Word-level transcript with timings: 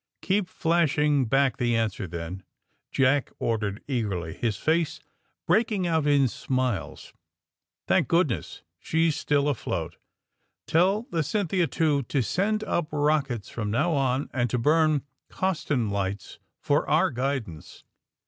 "'^Keep 0.23 0.47
flashing 0.47 1.25
back 1.25 1.57
the 1.57 1.75
answer, 1.75 2.07
then,'' 2.07 2.41
Jaclf 2.91 3.33
ordered 3.37 3.83
eagerly, 3.87 4.33
his 4.33 4.57
face 4.57 4.99
breaking 5.45 5.85
out 5.85 6.07
in 6.07 6.27
smiles. 6.27 7.13
*^ 7.15 7.15
Thank 7.87 8.07
goodness 8.07 8.63
she's 8.79 9.15
still 9.15 9.47
afloat. 9.47 9.97
Tell 10.65 11.03
the 11.11 11.21
* 11.23 11.23
Cynthia,' 11.31 11.67
too, 11.67 12.01
to 12.01 12.23
send 12.23 12.63
up 12.63 12.87
rockets 12.91 13.49
from 13.49 13.69
now 13.69 13.91
on, 13.91 14.27
and 14.33 14.49
to 14.49 14.57
burn 14.57 15.03
Coston 15.29 15.91
lights 15.91 16.39
for 16.59 16.89
our 16.89 17.11
guidance." 17.11 17.83